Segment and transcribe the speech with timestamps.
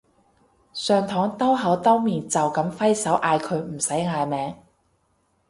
[0.73, 4.55] 上堂兜口兜面就噉揮手嗌佢唔使嗌名